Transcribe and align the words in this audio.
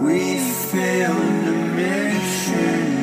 We 0.00 0.38
failed 0.38 1.44
the 1.44 1.52
mission, 1.74 2.97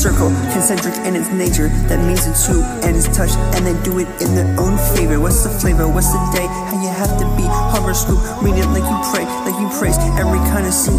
circle, 0.00 0.32
concentric 0.56 0.96
in 1.04 1.12
its 1.12 1.28
nature. 1.28 1.68
That 1.92 2.00
means 2.00 2.24
it's 2.24 2.48
two 2.48 2.64
and 2.88 2.96
it's 2.96 3.04
touch, 3.12 3.36
and 3.52 3.68
they 3.68 3.76
do 3.84 4.00
it 4.00 4.08
in 4.24 4.32
their 4.32 4.48
own 4.56 4.80
favor. 4.96 5.20
What's 5.20 5.44
the 5.44 5.52
flavor? 5.52 5.84
What's 5.84 6.08
the 6.08 6.20
day? 6.32 6.48
How 6.48 6.80
you 6.80 6.88
have 6.88 7.12
to 7.20 7.28
be 7.36 7.44
horoscope. 7.44 8.16
Read 8.40 8.56
it 8.56 8.64
like 8.72 8.88
you 8.88 8.98
pray, 9.12 9.28
like 9.44 9.60
you 9.60 9.68
praise 9.76 10.00
every 10.16 10.40
kind 10.48 10.64
of 10.64 10.72
scene. 10.72 10.96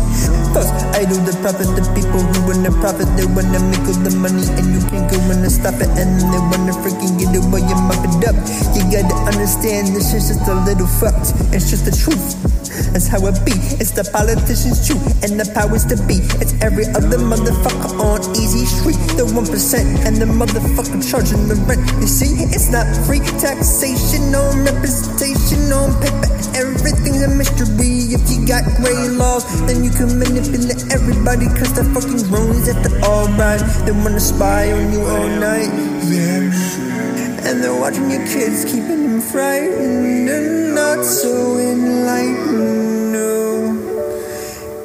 Thus, 0.53 0.69
I 0.93 1.09
do 1.09 1.17
the 1.17 1.33
prophet, 1.41 1.65
the 1.73 1.81
people 1.97 2.21
who 2.21 2.39
want 2.45 2.61
the 2.61 2.69
profit, 2.77 3.09
they 3.17 3.25
wanna 3.25 3.57
make 3.73 3.89
all 3.89 3.97
the 4.05 4.13
money, 4.21 4.45
and 4.61 4.69
you 4.69 4.81
can't 4.93 5.09
go 5.09 5.17
and 5.17 5.49
stop 5.49 5.81
it, 5.81 5.89
and 5.97 6.21
then 6.21 6.29
they 6.29 6.41
wanna 6.53 6.77
freaking 6.85 7.17
get 7.17 7.33
it 7.33 7.41
while 7.49 7.65
you 7.65 7.77
mop 7.89 8.05
it 8.05 8.21
up. 8.29 8.37
You 8.77 8.85
gotta 8.85 9.17
understand 9.25 9.97
this 9.97 10.13
shit's 10.13 10.29
just 10.29 10.45
a 10.45 10.53
little 10.61 10.85
fucked. 10.85 11.33
It's 11.49 11.73
just 11.73 11.89
the 11.89 11.95
truth. 11.97 12.60
That's 12.89 13.07
how 13.07 13.21
it 13.27 13.37
be. 13.45 13.53
It's 13.77 13.91
the 13.91 14.03
politicians' 14.09 14.87
truth 14.87 15.03
and 15.23 15.39
the 15.39 15.45
powers 15.53 15.85
to 15.93 15.97
be. 16.09 16.23
It's 16.41 16.53
every 16.61 16.85
other 16.97 17.21
motherfucker 17.21 17.93
on 18.01 18.21
Easy 18.33 18.65
Street. 18.65 18.97
The 19.17 19.25
1% 19.29 19.45
and 20.05 20.17
the 20.17 20.25
motherfucker 20.25 21.01
charging 21.05 21.47
the 21.47 21.55
rent. 21.69 21.85
You 22.01 22.07
see, 22.07 22.31
it's 22.49 22.69
not 22.71 22.87
free 23.05 23.21
taxation 23.37 24.33
on 24.33 24.65
representation 24.65 25.71
on 25.71 25.93
paper. 26.01 26.29
Everything's 26.55 27.21
a 27.21 27.29
mystery. 27.29 28.11
If 28.15 28.23
you 28.31 28.45
got 28.47 28.63
gray 28.81 29.09
laws, 29.09 29.45
then 29.67 29.83
you 29.83 29.91
can 29.91 30.17
manipulate 30.17 30.91
everybody. 30.91 31.47
Cause 31.53 31.73
the 31.73 31.85
fucking 31.93 32.29
rules 32.31 32.67
at 32.67 32.81
the 32.83 32.91
alright. 33.05 33.61
They 33.85 33.91
wanna 33.91 34.19
spy 34.19 34.71
on 34.71 34.91
you 34.91 35.01
all 35.05 35.29
night. 35.39 35.90
They're 37.61 37.79
watching 37.79 38.09
your 38.09 38.25
kids, 38.25 38.65
keeping 38.65 39.03
them 39.03 39.21
frightened 39.21 40.27
and 40.27 40.73
not 40.73 41.05
so 41.05 41.59
enlightened. 41.59 43.11
No. 43.13 43.77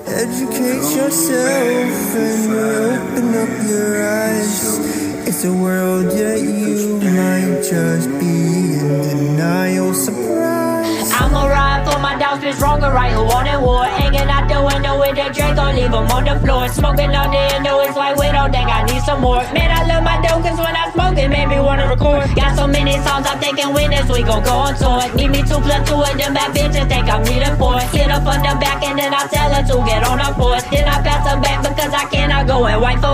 Educate 0.06 0.84
yourself 0.94 2.16
and 2.16 2.52
open 2.52 3.34
up 3.34 3.68
your 3.68 4.06
eyes. 4.06 4.78
It's 5.26 5.44
a 5.44 5.52
world 5.52 6.06
that 6.12 6.38
you 6.40 7.00
might 7.00 7.62
just 7.62 8.08
be 8.20 8.76
in 8.76 9.00
denial. 9.02 9.94
Surprise. 9.94 11.12
I'ma 11.12 11.46
ride 11.46 11.90
for 11.90 11.98
my 12.00 12.18
dogs, 12.18 12.44
bitch 12.44 12.54
stronger, 12.54 12.90
right? 12.90 13.12
Who 13.12 13.24
wanted 13.24 13.58
war? 13.60 13.84
Hanging 13.84 14.28
out 14.28 14.48
the 14.48 14.62
window 14.62 14.98
with 15.00 15.16
the 15.16 15.32
Draco, 15.32 15.72
leave 15.72 15.90
them 15.92 16.06
on 16.12 16.24
the 16.24 16.38
floor. 16.40 16.68
Smoking 16.68 17.14
on 17.14 17.30
the 17.30 17.54
endo, 17.54 17.80
it's 17.80 17.96
like, 17.96 18.16
wait, 18.16 18.32
don't 18.32 18.52
think 18.52 18.68
I 18.68 18.84
need 18.84 19.02
some 19.02 19.22
more. 19.22 19.42
Man, 19.52 19.70
I 19.70 19.86
love 19.86 20.04
my 20.04 20.20
dope, 20.20 20.42
cause 20.44 20.58
when 20.58 20.76
I 20.76 20.90
smoke 20.92 21.16
it, 21.18 21.28
made 21.28 21.48
me 21.48 21.58
wanna 21.58 21.88
record. 21.88 22.28
Got 22.36 22.55
many 22.96 23.08
songs, 23.08 23.26
I'm 23.26 23.38
thinking 23.38 23.72
winners, 23.72 24.08
we 24.08 24.22
gon' 24.22 24.42
go 24.42 24.52
on 24.52 24.74
tour. 24.76 25.00
Need 25.14 25.30
me 25.30 25.42
two 25.42 25.60
plus 25.60 25.88
two 25.88 26.00
of 26.00 26.14
them 26.16 26.34
bad 26.34 26.54
bitches, 26.54 26.88
think 26.88 27.08
I'm 27.08 27.22
needed 27.24 27.56
for 27.58 27.76
it. 27.76 27.88
Hit 27.92 28.10
up 28.10 28.26
on 28.26 28.40
the 28.40 28.54
back, 28.60 28.82
and 28.82 28.98
then 28.98 29.12
I 29.12 29.26
tell 29.28 29.52
her 29.52 29.62
to 29.62 29.76
get 29.86 30.04
on 30.04 30.18
her 30.18 30.32
foot. 30.34 30.64
Then 30.70 30.88
I 30.88 31.02
pass 31.02 31.28
her 31.28 31.40
back 31.40 31.62
because 31.62 31.92
I 31.92 32.04
cannot 32.06 32.46
go 32.46 32.66
and 32.66 32.80
wipe 32.80 33.04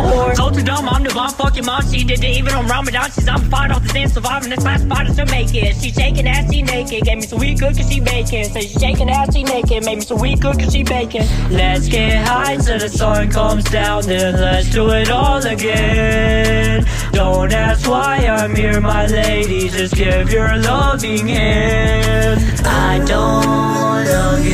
her 1.12 1.18
dumb, 1.18 1.24
I'm 1.24 1.30
the 1.30 1.36
bomb, 1.36 1.46
fuck 1.46 1.56
your 1.56 1.64
mom. 1.64 1.82
She 1.90 2.04
did 2.04 2.22
it 2.22 2.36
even 2.36 2.54
on 2.54 2.66
Ramadan. 2.66 3.10
She's 3.10 3.28
I'm 3.28 3.40
fine 3.50 3.70
off 3.70 3.82
the 3.82 3.88
stand, 3.88 4.12
surviving 4.12 4.50
this 4.50 4.64
last 4.64 4.86
fight 4.88 5.14
to 5.14 5.26
make 5.26 5.54
it. 5.54 5.76
She 5.76 5.90
shaking 5.90 6.26
ass, 6.26 6.50
she 6.52 6.62
naked. 6.62 7.04
Gave 7.04 7.16
me 7.16 7.22
some 7.22 7.38
weed 7.38 7.58
good 7.58 7.76
cause 7.76 7.90
she 7.90 8.00
baking. 8.00 8.44
Say 8.44 8.60
she 8.62 8.78
shaking 8.78 9.10
ass, 9.10 9.34
she 9.34 9.42
naked. 9.42 9.84
Made 9.84 9.96
me 9.96 10.00
some 10.00 10.20
weed 10.20 10.40
good 10.40 10.58
cause 10.58 10.72
she 10.72 10.82
baking. 10.82 11.26
Let's 11.50 11.88
get 11.88 12.26
high 12.26 12.56
till 12.56 12.78
the 12.78 12.88
sun 12.88 13.30
comes 13.30 13.64
down, 13.64 14.02
then 14.04 14.40
let's 14.40 14.70
do 14.70 14.90
it 14.90 15.10
all 15.10 15.44
again. 15.44 16.84
Don't 17.12 17.52
ask 17.52 17.88
why 17.88 18.16
I'm 18.16 18.54
here, 18.54 18.80
my 18.80 19.06
lady. 19.06 19.68
Just 19.68 19.94
give 19.94 20.32
your 20.32 20.56
loving 20.58 21.28
hand. 21.28 22.40
I 22.66 22.98
don't 22.98 24.04
love 24.04 24.44
my 24.44 24.48
you 24.48 24.51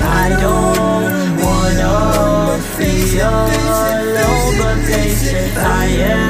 I 0.00 0.28
don't 0.40 1.36
wanna 1.44 2.58
feel 2.76 3.26
alone, 3.26 4.58
but 4.58 4.76
they 4.86 5.08
say 5.10 5.52
I 5.56 5.86
am. 5.86 6.27